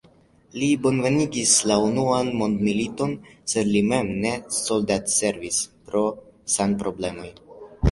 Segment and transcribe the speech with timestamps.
[0.61, 3.13] Li bonvenigis la unuan mondmiliton,
[3.55, 6.05] sed li mem ne soldatservis pro
[6.57, 7.31] sanproblemoj.